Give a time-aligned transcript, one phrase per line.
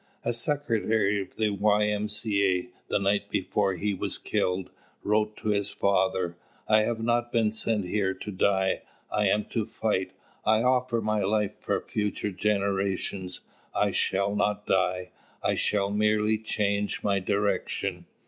[0.25, 4.71] A secretary of the Y.M.C.A., the night before he was killed,
[5.03, 6.35] wrote to his father:
[6.67, 11.21] "I have not been sent here to die: I am to fight: I offer my
[11.21, 13.41] life for future generations;
[13.75, 15.11] I shall not die,
[15.43, 18.07] I shall merely change my direction.